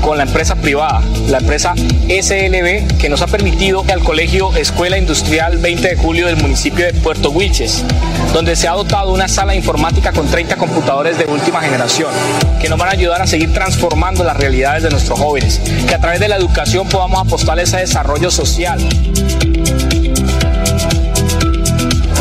con 0.00 0.16
la 0.16 0.22
empresa 0.22 0.54
privada, 0.54 1.02
la 1.28 1.38
empresa 1.38 1.74
SLB, 1.74 2.96
que 2.96 3.10
nos 3.10 3.20
ha 3.20 3.26
permitido 3.26 3.84
al 3.92 4.00
Colegio 4.00 4.54
Escuela 4.56 4.96
Industrial 4.96 5.58
20 5.58 5.86
de 5.86 5.96
Julio 5.96 6.26
del 6.26 6.36
municipio 6.38 6.86
de 6.86 6.94
Puerto 6.94 7.30
Wilches, 7.30 7.84
donde 8.32 8.56
se 8.56 8.68
ha 8.68 8.72
dotado 8.72 9.12
una 9.12 9.28
sala 9.28 9.54
informática 9.54 10.12
con 10.12 10.28
30 10.28 10.56
computadores 10.56 11.18
de 11.18 11.26
última 11.26 11.60
generación, 11.60 12.10
que 12.58 12.70
nos 12.70 12.78
van 12.78 12.88
a 12.88 12.92
ayudar 12.92 13.20
a 13.20 13.26
seguir 13.26 13.52
transformando 13.52 14.24
las 14.24 14.36
realidades 14.38 14.82
de 14.82 14.88
nuestros 14.88 15.18
jóvenes, 15.18 15.60
que 15.86 15.94
a 15.94 15.98
través 15.98 16.18
de 16.18 16.28
la 16.28 16.36
educación 16.36 16.88
podamos 16.88 17.20
apostar 17.20 17.58
ese 17.58 17.76
desarrollo 17.76 18.30
social 18.30 18.78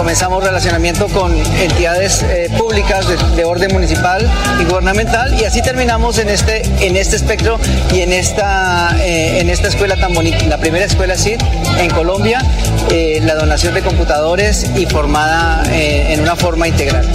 comenzamos 0.01 0.43
relacionamiento 0.43 1.07
con 1.09 1.31
entidades 1.59 2.23
eh, 2.23 2.49
públicas 2.57 3.05
de, 3.35 3.45
orden 3.45 3.71
municipal 3.71 4.27
y 4.59 4.63
gubernamental 4.63 5.39
y 5.39 5.45
así 5.45 5.61
terminamos 5.61 6.17
en 6.17 6.29
este, 6.29 6.63
en 6.79 6.95
este 6.95 7.17
espectro 7.17 7.59
y 7.93 7.99
en 7.99 8.11
esta, 8.11 8.97
eh, 8.99 9.41
en 9.41 9.51
esta 9.51 9.67
escuela 9.67 9.95
tan 9.97 10.15
bonita, 10.15 10.43
la 10.47 10.57
primera 10.57 10.85
escuela 10.85 11.15
CID 11.15 11.39
en 11.77 11.91
Colombia, 11.91 12.41
eh, 12.89 13.21
la 13.23 13.35
donación 13.35 13.75
de 13.75 13.83
computadores 13.83 14.71
y 14.75 14.87
formada 14.87 15.61
en 15.71 16.19
una 16.19 16.35
forma 16.35 16.67
integral 16.67 17.07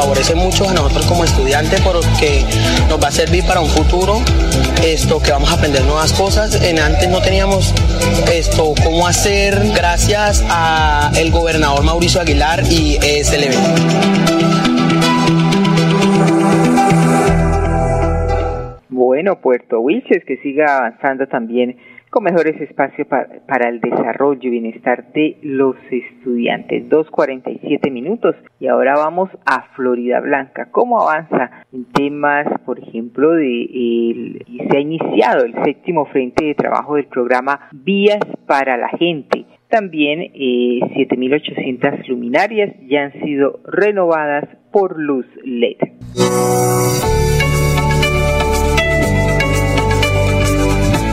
favorece 0.00 0.36
mucho 0.36 0.68
a 0.68 0.72
nosotros 0.72 1.06
como 1.06 1.24
estudiantes 1.24 1.80
porque 1.80 2.44
nos 2.88 3.02
va 3.02 3.08
a 3.08 3.10
servir 3.10 3.44
para 3.44 3.60
un 3.60 3.68
futuro 3.68 4.20
esto 4.84 5.20
que 5.20 5.32
vamos 5.32 5.50
a 5.50 5.54
aprender 5.54 5.82
nuevas 5.82 6.12
cosas. 6.12 6.62
En 6.62 6.78
antes 6.78 7.08
no 7.08 7.20
teníamos 7.20 7.74
esto 8.32 8.74
cómo 8.84 9.08
hacer 9.08 9.58
gracias 9.74 10.46
a 10.48 11.10
el 11.18 11.32
gobernador 11.32 11.82
Mauricio 11.82 12.20
Aguilar 12.20 12.62
y 12.70 12.96
este 13.02 13.50
Bueno, 18.88 19.40
Puerto 19.40 19.80
Wilches 19.80 20.24
que 20.24 20.36
siga 20.36 20.78
avanzando 20.78 21.26
también 21.26 21.76
con 22.10 22.24
mejores 22.24 22.60
espacios 22.60 23.06
para, 23.06 23.68
el 23.68 23.80
desarrollo 23.80 24.40
y 24.42 24.50
bienestar 24.50 25.12
de 25.12 25.38
los 25.42 25.76
estudiantes. 25.90 26.88
2.47 26.88 27.90
minutos 27.90 28.34
y 28.60 28.66
ahora 28.66 28.94
vamos 28.94 29.30
a 29.44 29.62
Florida 29.74 30.20
Blanca. 30.20 30.68
¿Cómo 30.70 31.00
avanza 31.00 31.50
en 31.72 31.84
temas, 31.86 32.46
por 32.64 32.78
ejemplo, 32.78 33.32
de 33.32 34.44
se 34.70 34.76
ha 34.76 34.80
iniciado 34.80 35.44
el 35.44 35.54
séptimo 35.64 36.06
frente 36.06 36.44
de 36.44 36.54
trabajo 36.54 36.96
del 36.96 37.06
programa 37.06 37.68
Vías 37.72 38.20
para 38.46 38.76
la 38.76 38.88
Gente? 38.88 39.44
También 39.68 40.20
eh, 40.22 40.80
7.800 40.96 42.06
luminarias 42.08 42.74
ya 42.88 43.04
han 43.04 43.12
sido 43.20 43.60
renovadas 43.66 44.48
por 44.72 44.98
luz 44.98 45.26
LED. 45.44 45.76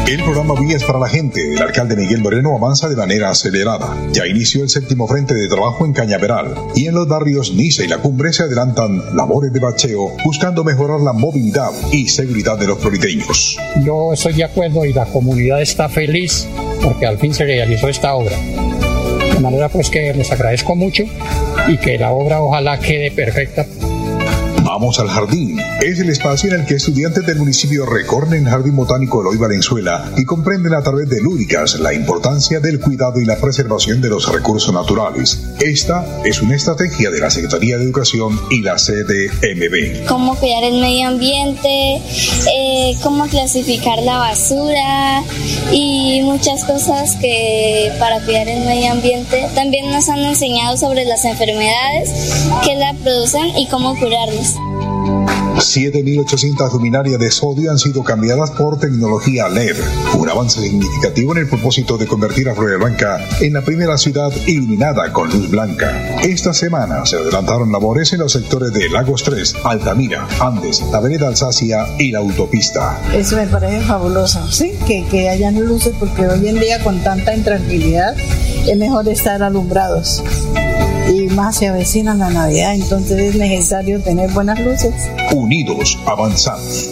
El 0.07 0.21
programa 0.21 0.53
Vías 0.59 0.83
para 0.83 0.99
la 0.99 1.09
Gente 1.09 1.41
del 1.47 1.59
alcalde 1.59 1.95
Miguel 1.95 2.21
Moreno 2.21 2.55
avanza 2.55 2.87
de 2.87 2.95
manera 2.95 3.31
acelerada. 3.31 3.97
Ya 4.11 4.27
inició 4.27 4.61
el 4.61 4.69
séptimo 4.69 5.07
frente 5.07 5.33
de 5.33 5.47
trabajo 5.47 5.83
en 5.83 5.93
Cañaveral 5.93 6.53
y 6.75 6.85
en 6.85 6.93
los 6.93 7.07
barrios 7.07 7.55
Niza 7.55 7.83
y 7.83 7.87
La 7.87 7.97
Cumbre 7.97 8.31
se 8.31 8.43
adelantan 8.43 9.15
labores 9.15 9.51
de 9.51 9.59
bacheo 9.59 10.15
buscando 10.23 10.63
mejorar 10.63 10.99
la 10.99 11.11
movilidad 11.11 11.71
y 11.91 12.07
seguridad 12.07 12.55
de 12.59 12.67
los 12.67 12.77
floriteños. 12.77 13.57
Yo 13.83 14.13
estoy 14.13 14.33
de 14.33 14.43
acuerdo 14.43 14.85
y 14.85 14.93
la 14.93 15.05
comunidad 15.05 15.59
está 15.63 15.89
feliz 15.89 16.47
porque 16.83 17.07
al 17.07 17.17
fin 17.17 17.33
se 17.33 17.45
realizó 17.45 17.89
esta 17.89 18.13
obra. 18.13 18.37
De 18.37 19.39
manera 19.39 19.69
pues 19.69 19.89
que 19.89 20.13
les 20.13 20.31
agradezco 20.31 20.75
mucho 20.75 21.03
y 21.67 21.77
que 21.77 21.97
la 21.97 22.11
obra 22.11 22.41
ojalá 22.41 22.79
quede 22.79 23.09
perfecta 23.09 23.65
Vamos 24.77 24.99
al 24.99 25.07
jardín. 25.07 25.57
Es 25.81 26.01
el 26.01 26.09
espacio 26.09 26.53
en 26.53 26.59
el 26.59 26.65
que 26.65 26.73
estudiantes 26.73 27.25
del 27.25 27.37
municipio 27.37 27.85
recorren 27.85 28.33
el 28.33 28.49
Jardín 28.49 28.75
Botánico 28.75 29.21
Eloy 29.21 29.37
Valenzuela 29.37 30.11
y 30.17 30.25
comprenden 30.25 30.73
a 30.73 30.81
través 30.81 31.07
de 31.07 31.21
lúdicas 31.21 31.79
la 31.79 31.93
importancia 31.93 32.59
del 32.59 32.81
cuidado 32.81 33.21
y 33.21 33.25
la 33.25 33.37
preservación 33.37 34.01
de 34.01 34.09
los 34.09 34.29
recursos 34.29 34.73
naturales. 34.73 35.55
Esta 35.61 36.05
es 36.25 36.41
una 36.41 36.57
estrategia 36.57 37.09
de 37.09 37.21
la 37.21 37.29
Secretaría 37.29 37.77
de 37.77 37.85
Educación 37.85 38.37
y 38.51 38.63
la 38.63 38.75
CDMB. 38.75 40.07
Cómo 40.09 40.35
cuidar 40.35 40.65
el 40.65 40.81
medio 40.81 41.07
ambiente, 41.07 42.01
eh, 42.53 42.97
cómo 43.01 43.27
clasificar 43.27 43.99
la 43.99 44.17
basura 44.17 45.23
y 45.71 46.19
muchas 46.23 46.65
cosas 46.65 47.15
que 47.21 47.93
para 47.97 48.19
cuidar 48.25 48.49
el 48.49 48.65
medio 48.65 48.91
ambiente. 48.91 49.47
También 49.55 49.89
nos 49.89 50.09
han 50.09 50.19
enseñado 50.19 50.75
sobre 50.75 51.05
las 51.05 51.23
enfermedades 51.23 52.09
que 52.65 52.75
la 52.75 52.93
producen 53.01 53.57
y 53.57 53.69
cómo 53.69 53.97
curarlas. 53.97 54.55
7.800 55.55 56.73
luminarias 56.73 57.19
de 57.19 57.31
sodio 57.31 57.71
han 57.71 57.77
sido 57.77 58.03
cambiadas 58.03 58.51
por 58.51 58.77
tecnología 58.77 59.47
LED, 59.47 59.77
un 60.17 60.29
avance 60.29 60.61
significativo 60.61 61.31
en 61.31 61.39
el 61.39 61.49
propósito 61.49 61.97
de 61.97 62.07
convertir 62.07 62.49
a 62.49 62.55
Florida 62.55 62.77
Blanca 62.77 63.19
en 63.39 63.53
la 63.53 63.61
primera 63.61 63.97
ciudad 63.97 64.31
iluminada 64.45 65.13
con 65.13 65.29
luz 65.29 65.49
blanca. 65.49 66.17
Esta 66.23 66.53
semana 66.53 67.05
se 67.05 67.15
adelantaron 67.15 67.71
labores 67.71 68.11
en 68.13 68.19
los 68.19 68.33
sectores 68.33 68.73
de 68.73 68.89
Lagos 68.89 69.23
3, 69.23 69.55
Altamira, 69.63 70.27
Andes, 70.39 70.83
la 70.91 70.97
Avenida 70.97 71.27
Alsacia 71.27 71.85
y 71.97 72.11
la 72.11 72.19
autopista. 72.19 73.01
Eso 73.13 73.37
me 73.37 73.47
parece 73.47 73.81
fabuloso, 73.85 74.45
sí, 74.51 74.73
que, 74.85 75.05
que 75.09 75.29
hayan 75.29 75.59
luces 75.65 75.93
porque 75.97 76.27
hoy 76.27 76.47
en 76.47 76.59
día 76.59 76.83
con 76.83 77.01
tanta 77.01 77.33
intranquilidad 77.33 78.15
es 78.67 78.77
mejor 78.77 79.07
estar 79.07 79.41
alumbrados 79.41 80.21
más 81.35 81.57
se 81.57 81.67
avecina 81.67 82.15
la 82.15 82.29
Navidad, 82.29 82.75
entonces 82.75 83.19
es 83.19 83.35
necesario 83.35 84.01
tener 84.01 84.29
buenas 84.31 84.59
luces. 84.59 85.11
Unidos 85.35 86.01
avanzamos. 86.07 86.91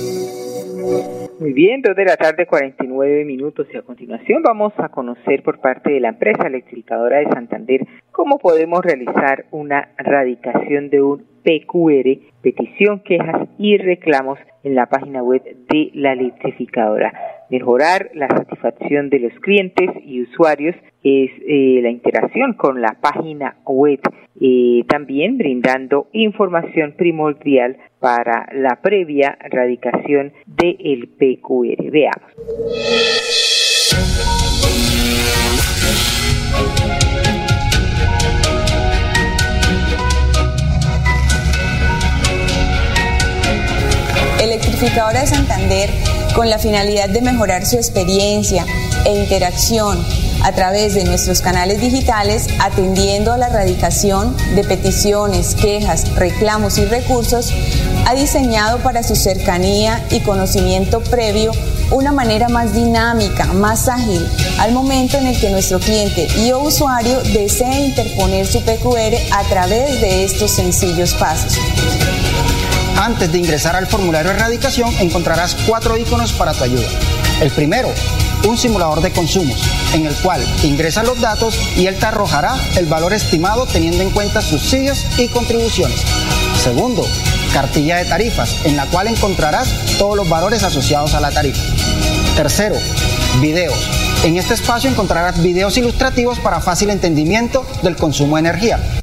Muy 1.40 1.54
bien, 1.54 1.82
dos 1.82 1.96
de 1.96 2.06
la 2.06 2.16
tarde, 2.16 2.46
49 2.46 3.26
minutos 3.26 3.68
y 3.74 3.78
a 3.78 3.82
continuación 3.82 4.44
vamos 4.44 4.74
a 4.78 4.90
conocer 4.90 5.44
por 5.44 5.60
parte 5.60 5.92
de 5.92 6.00
la 6.00 6.10
empresa 6.10 6.48
electrificadora 6.48 7.20
de 7.20 7.26
Santander 7.26 7.88
cómo 8.14 8.38
podemos 8.40 8.82
realizar 8.82 9.46
una 9.52 9.90
radicación 9.98 10.90
de 10.90 11.02
un 11.02 11.26
PQR, 11.44 12.20
petición, 12.42 13.02
quejas 13.02 13.50
y 13.58 13.78
reclamos 13.78 14.40
en 14.64 14.76
la 14.76 14.86
página 14.86 15.22
web 15.22 15.44
de 15.68 15.92
la 15.94 16.14
electrificadora 16.14 17.12
mejorar 17.50 18.10
la 18.14 18.28
satisfacción 18.30 19.10
de 19.10 19.20
los 19.20 19.34
clientes 19.42 19.90
y 20.06 20.22
usuarios 20.24 20.76
es 21.04 21.30
eh, 21.48 21.82
la 21.84 21.90
interacción 21.90 22.54
con 22.54 22.82
la 22.82 22.98
página 23.00 23.58
web, 23.66 24.00
eh, 24.42 24.84
también 24.88 25.38
brindando 25.38 26.08
información 26.14 26.94
primordial 26.94 27.78
para 28.00 28.48
la 28.54 28.80
previa 28.82 29.38
radicación 29.52 30.34
del 30.48 31.10
PQR. 31.10 31.92
Veamos. 31.92 32.34
Electrificadora 44.84 45.22
de 45.22 45.28
Santander 45.28 45.90
con 46.36 46.50
la 46.50 46.60
finalidad 46.60 47.08
de 47.08 47.22
mejorar 47.22 47.66
su 47.66 47.78
experiencia 47.78 48.66
e 49.06 49.16
interacción 49.16 49.98
a 50.44 50.52
través 50.52 50.94
de 50.94 51.06
nuestros 51.06 51.40
canales 51.40 51.80
digitales, 51.80 52.48
atendiendo 52.60 53.32
a 53.32 53.38
la 53.38 53.48
erradicación 53.48 54.36
de 54.56 54.66
peticiones, 54.66 55.56
quejas, 55.56 56.14
reclamos 56.16 56.78
y 56.80 56.84
recursos, 56.84 57.54
ha 58.06 58.14
diseñado 58.14 58.80
para 58.80 59.04
su 59.04 59.16
cercanía 59.16 60.06
y 60.12 60.20
conocimiento 60.20 61.00
previo 61.02 61.54
una 61.92 62.12
manera 62.12 62.50
más 62.50 62.74
dinámica, 62.74 63.46
más 63.54 63.88
ágil, 63.88 64.28
al 64.60 64.74
momento 64.74 65.18
en 65.18 65.28
el 65.28 65.40
que 65.40 65.50
nuestro 65.50 65.80
cliente 65.80 66.28
y 66.40 66.52
o 66.52 66.60
usuario 66.60 67.22
desee 67.32 67.86
interponer 67.86 68.46
su 68.46 68.60
PQR 68.62 69.16
a 69.32 69.44
través 69.48 70.02
de 70.02 70.26
estos 70.26 70.52
sencillos 70.52 71.14
pasos. 71.14 71.58
Antes 72.98 73.32
de 73.32 73.40
ingresar 73.40 73.76
al 73.76 73.88
formulario 73.88 74.32
de 74.32 74.38
erradicación 74.38 74.94
encontrarás 75.00 75.56
cuatro 75.68 75.98
iconos 75.98 76.32
para 76.34 76.54
tu 76.54 76.64
ayuda. 76.64 76.88
El 77.42 77.52
primero, 77.52 77.92
un 78.48 78.58
simulador 78.58 79.02
de 79.02 79.12
consumos, 79.12 79.58
en 79.94 80.06
el 80.06 80.16
cual 80.16 80.42
ingresas 80.64 81.06
los 81.06 81.20
datos 81.20 81.60
y 81.76 81.88
él 81.88 81.98
te 81.98 82.06
arrojará 82.06 82.56
el 82.78 82.86
valor 82.86 83.14
estimado 83.14 83.66
teniendo 83.66 84.02
en 84.02 84.12
cuenta 84.12 84.42
subsidios 84.42 85.06
y 85.18 85.28
contribuciones. 85.28 86.00
Segundo, 86.62 87.06
cartilla 87.52 87.98
de 87.98 88.06
tarifas, 88.06 88.66
en 88.66 88.78
la 88.78 88.86
cual 88.86 89.08
encontrarás 89.08 89.68
todos 89.98 90.16
los 90.16 90.30
valores 90.30 90.64
asociados 90.64 91.14
a 91.14 91.20
la 91.20 91.32
tarifa. 91.32 91.62
Tercero, 92.36 92.76
videos. 93.42 93.78
En 94.24 94.38
este 94.38 94.54
espacio 94.54 94.90
encontrarás 94.90 95.42
videos 95.44 95.78
ilustrativos 95.78 96.40
para 96.40 96.62
fácil 96.62 96.90
entendimiento 96.90 97.66
del 97.82 97.96
consumo 97.96 98.38
de 98.38 98.42
energía. 98.42 99.03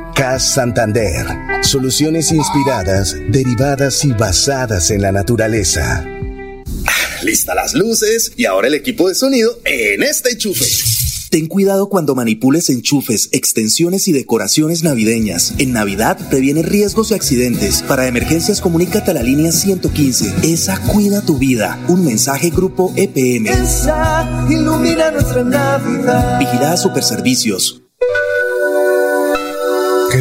CAS 0.15 0.53
Santander. 0.53 1.25
Soluciones 1.61 2.31
inspiradas, 2.31 3.15
derivadas 3.29 4.03
y 4.05 4.13
basadas 4.13 4.91
en 4.91 5.01
la 5.01 5.11
naturaleza. 5.11 6.05
Lista 7.23 7.53
las 7.53 7.73
luces 7.73 8.31
y 8.35 8.45
ahora 8.45 8.67
el 8.67 8.73
equipo 8.73 9.07
de 9.07 9.15
sonido 9.15 9.59
en 9.65 10.03
este 10.03 10.31
enchufe. 10.31 10.65
Ten 11.29 11.47
cuidado 11.47 11.87
cuando 11.87 12.13
manipules 12.13 12.69
enchufes, 12.69 13.29
extensiones 13.31 14.07
y 14.09 14.11
decoraciones 14.11 14.83
navideñas. 14.83 15.53
En 15.59 15.71
Navidad 15.71 16.17
previene 16.29 16.61
riesgos 16.61 17.11
y 17.11 17.13
accidentes. 17.13 17.83
Para 17.83 18.07
emergencias, 18.07 18.59
comunícate 18.59 19.11
a 19.11 19.13
la 19.13 19.23
línea 19.23 19.53
115. 19.53 20.33
Esa 20.43 20.77
cuida 20.81 21.21
tu 21.21 21.37
vida. 21.37 21.79
Un 21.87 22.03
mensaje 22.03 22.49
Grupo 22.49 22.91
EPM. 22.97 23.47
Esa 23.47 24.45
ilumina 24.49 25.11
nuestra 25.11 25.43
Navidad. 25.45 26.37
Vigilada 26.37 26.75
Superservicios. 26.75 27.81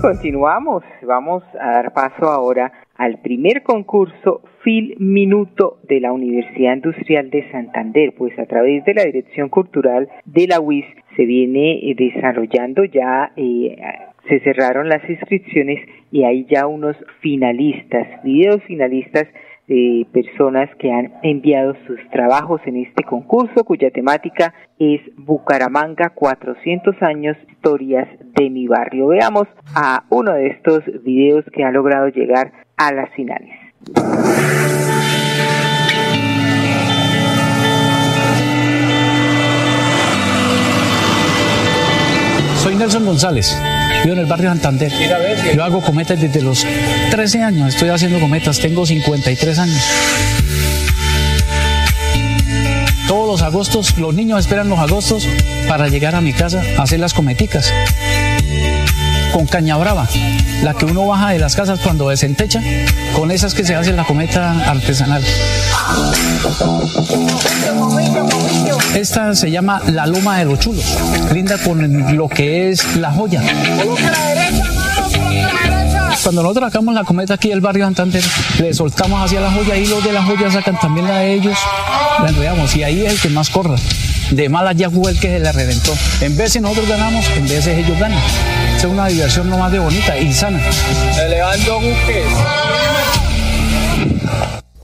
Continuamos. 0.00 0.82
Vamos 1.02 1.42
a 1.58 1.70
dar 1.72 1.92
paso 1.92 2.26
ahora 2.26 2.72
al 2.96 3.18
primer 3.18 3.62
concurso 3.62 4.42
FIL 4.62 4.96
Minuto 4.98 5.78
de 5.88 6.00
la 6.00 6.12
Universidad 6.12 6.74
Industrial 6.74 7.30
de 7.30 7.50
Santander, 7.50 8.14
pues 8.16 8.38
a 8.38 8.46
través 8.46 8.84
de 8.84 8.94
la 8.94 9.04
Dirección 9.04 9.48
Cultural 9.48 10.08
de 10.24 10.46
la 10.48 10.60
UIS 10.60 10.84
se 11.16 11.24
viene 11.24 11.90
eh, 11.90 11.94
desarrollando 11.96 12.84
ya, 12.84 13.32
eh, 13.36 13.76
se 14.28 14.40
cerraron 14.40 14.88
las 14.88 15.08
inscripciones 15.08 15.80
y 16.10 16.24
hay 16.24 16.44
ya 16.46 16.66
unos 16.66 16.96
finalistas, 17.20 18.22
videos 18.22 18.62
finalistas 18.64 19.26
de 19.66 20.06
personas 20.12 20.68
que 20.78 20.92
han 20.92 21.14
enviado 21.22 21.74
sus 21.86 21.98
trabajos 22.10 22.60
en 22.66 22.76
este 22.76 23.04
concurso 23.04 23.64
cuya 23.64 23.90
temática 23.90 24.54
es 24.78 25.00
Bucaramanga 25.16 26.10
400 26.10 27.02
años 27.02 27.36
historias 27.50 28.08
de 28.36 28.50
mi 28.50 28.68
barrio. 28.68 29.08
Veamos 29.08 29.48
a 29.74 30.04
uno 30.10 30.32
de 30.34 30.48
estos 30.48 30.84
videos 31.02 31.44
que 31.52 31.64
ha 31.64 31.70
logrado 31.70 32.08
llegar 32.08 32.52
a 32.76 32.92
las 32.92 33.10
finales. 33.14 33.54
Soy 42.66 42.74
Nelson 42.74 43.06
González, 43.06 43.56
vivo 44.02 44.14
en 44.14 44.18
el 44.18 44.26
barrio 44.26 44.48
Santander. 44.48 44.92
Yo 45.54 45.62
hago 45.62 45.80
cometas 45.80 46.20
desde 46.20 46.42
los 46.42 46.66
13 47.12 47.44
años, 47.44 47.68
estoy 47.68 47.90
haciendo 47.90 48.18
cometas, 48.18 48.58
tengo 48.58 48.84
53 48.84 49.58
años. 49.60 49.80
Todos 53.06 53.28
los 53.28 53.42
agostos, 53.42 53.96
los 53.98 54.12
niños 54.12 54.40
esperan 54.40 54.68
los 54.68 54.80
agostos 54.80 55.28
para 55.68 55.86
llegar 55.86 56.16
a 56.16 56.20
mi 56.20 56.32
casa 56.32 56.60
a 56.76 56.82
hacer 56.82 56.98
las 56.98 57.14
cometicas. 57.14 57.72
Con 59.32 59.46
caña 59.46 59.76
brava, 59.76 60.08
la 60.62 60.74
que 60.74 60.86
uno 60.86 61.06
baja 61.06 61.30
de 61.30 61.38
las 61.38 61.54
casas 61.54 61.80
cuando 61.80 62.08
desentecha, 62.08 62.62
con 63.14 63.30
esas 63.30 63.54
que 63.54 63.64
se 63.64 63.74
hace 63.74 63.92
la 63.92 64.04
cometa 64.04 64.70
artesanal. 64.70 65.22
Esta 68.94 69.34
se 69.34 69.50
llama 69.50 69.82
la 69.92 70.06
loma 70.06 70.38
de 70.38 70.46
los 70.46 70.58
chulos, 70.58 70.84
linda 71.32 71.58
con 71.58 72.16
lo 72.16 72.28
que 72.28 72.70
es 72.70 72.96
la 72.96 73.12
joya. 73.12 73.42
Cuando 76.22 76.42
nosotros 76.42 76.72
sacamos 76.72 76.94
la 76.94 77.04
cometa 77.04 77.34
aquí 77.34 77.50
del 77.50 77.60
barrio 77.60 77.84
Santander, 77.84 78.24
le 78.58 78.74
soltamos 78.74 79.24
hacia 79.24 79.40
la 79.40 79.52
joya 79.52 79.76
y 79.76 79.86
los 79.86 80.02
de 80.02 80.12
la 80.12 80.24
joya 80.24 80.50
sacan 80.50 80.78
también 80.80 81.06
la 81.06 81.18
de 81.18 81.34
ellos, 81.34 81.56
la 82.20 82.28
enredamos 82.28 82.74
y 82.74 82.82
ahí 82.82 83.04
es 83.04 83.12
el 83.12 83.20
que 83.20 83.28
más 83.28 83.50
corra. 83.50 83.76
De 84.30 84.48
mala 84.48 84.72
ya 84.72 84.88
jugó 84.88 85.08
el 85.08 85.20
que 85.20 85.28
se 85.28 85.38
la 85.38 85.52
reventó. 85.52 85.94
En 86.20 86.36
vez 86.36 86.54
de 86.54 86.60
nosotros 86.60 86.88
ganamos, 86.88 87.24
en 87.36 87.46
vez 87.46 87.64
de 87.64 87.78
ellos 87.78 87.96
ganan. 87.98 88.20
Es 88.76 88.84
una 88.84 89.06
diversión 89.06 89.48
no 89.48 89.56
más 89.56 89.72
de 89.72 89.78
bonita 89.78 90.18
y 90.18 90.30
sana. 90.32 90.60
Elevando 91.26 91.76
buques. 91.76 92.28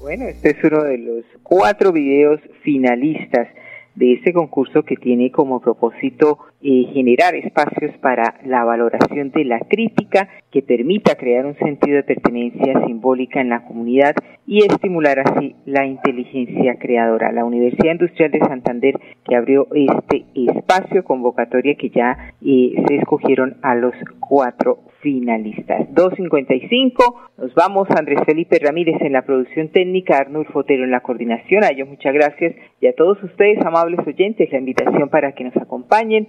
Bueno, 0.00 0.24
este 0.28 0.50
es 0.52 0.64
uno 0.64 0.82
de 0.84 0.96
los 0.96 1.24
cuatro 1.42 1.92
videos 1.92 2.40
finalistas 2.62 3.48
de 3.94 4.14
este 4.14 4.32
concurso 4.32 4.82
que 4.82 4.96
tiene 4.96 5.30
como 5.30 5.60
propósito 5.60 6.38
eh, 6.62 6.86
generar 6.92 7.34
espacios 7.34 7.92
para 7.98 8.36
la 8.44 8.64
valoración 8.64 9.30
de 9.32 9.44
la 9.44 9.60
crítica 9.60 10.28
que 10.52 10.62
permita 10.62 11.16
crear 11.16 11.44
un 11.44 11.56
sentido 11.56 11.96
de 11.96 12.02
pertenencia 12.04 12.84
simbólica 12.86 13.40
en 13.40 13.48
la 13.48 13.64
comunidad 13.64 14.14
y 14.46 14.58
estimular 14.58 15.18
así 15.18 15.56
la 15.66 15.86
inteligencia 15.86 16.76
creadora. 16.78 17.32
La 17.32 17.44
Universidad 17.44 17.92
Industrial 17.92 18.30
de 18.30 18.40
Santander 18.40 19.00
que 19.24 19.34
abrió 19.34 19.66
este 19.74 20.24
espacio 20.34 21.04
convocatoria 21.04 21.74
que 21.74 21.90
ya 21.90 22.34
eh, 22.44 22.74
se 22.86 22.96
escogieron 22.96 23.56
a 23.62 23.74
los 23.74 23.94
cuatro 24.20 24.78
finalistas. 25.02 25.88
2.55, 25.94 27.14
nos 27.38 27.54
vamos 27.54 27.88
Andrés 27.90 28.20
Felipe 28.24 28.58
Ramírez 28.60 29.00
en 29.00 29.12
la 29.12 29.22
producción 29.22 29.68
técnica, 29.68 30.18
Arnulfo 30.18 30.52
Fotero 30.52 30.84
en 30.84 30.92
la 30.92 31.00
coordinación, 31.00 31.64
a 31.64 31.70
ellos 31.70 31.88
muchas 31.88 32.14
gracias 32.14 32.54
y 32.80 32.86
a 32.86 32.94
todos 32.94 33.22
ustedes, 33.22 33.58
amables 33.64 34.06
oyentes, 34.06 34.50
la 34.52 34.58
invitación 34.58 35.08
para 35.08 35.32
que 35.32 35.44
nos 35.44 35.56
acompañen 35.56 36.28